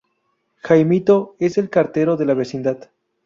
Jaimito 0.63 1.35
es 1.37 1.59
el 1.59 1.69
cartero 1.69 2.17
de 2.17 2.25
la 2.25 2.33
vecindad. 2.33 2.89